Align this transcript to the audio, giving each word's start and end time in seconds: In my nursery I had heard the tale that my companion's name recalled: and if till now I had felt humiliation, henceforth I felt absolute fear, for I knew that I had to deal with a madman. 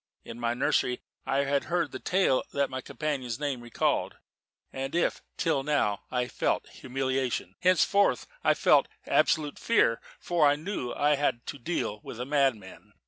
In 0.25 0.39
my 0.39 0.55
nursery 0.55 1.03
I 1.27 1.43
had 1.43 1.65
heard 1.65 1.91
the 1.91 1.99
tale 1.99 2.43
that 2.53 2.71
my 2.71 2.81
companion's 2.81 3.39
name 3.39 3.61
recalled: 3.61 4.15
and 4.73 4.95
if 4.95 5.21
till 5.37 5.61
now 5.61 6.05
I 6.09 6.21
had 6.23 6.31
felt 6.31 6.67
humiliation, 6.69 7.53
henceforth 7.61 8.25
I 8.43 8.55
felt 8.55 8.87
absolute 9.05 9.59
fear, 9.59 10.01
for 10.19 10.47
I 10.47 10.55
knew 10.55 10.87
that 10.89 10.97
I 10.97 11.15
had 11.17 11.45
to 11.45 11.59
deal 11.59 11.99
with 12.01 12.19
a 12.19 12.25
madman. 12.25 12.93